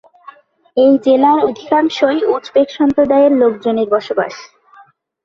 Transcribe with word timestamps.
এই 0.77 0.91
জেলার 1.05 1.39
অধিকাংশই 1.49 2.19
উজবেক 2.33 2.67
সম্প্রদায়ের 2.69 3.33
লোকজনের 3.41 3.87
বসবাস। 3.89 4.35